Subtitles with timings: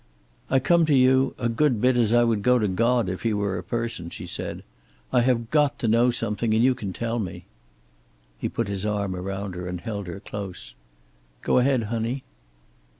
[0.49, 3.35] "I come to you, a good bit as I would go to God, if he
[3.35, 4.63] were a person," she said.
[5.13, 7.45] "I have got to know something, and you can tell me."
[8.39, 10.73] He put his arm around her and held her close.
[11.43, 12.23] "Go ahead, honey."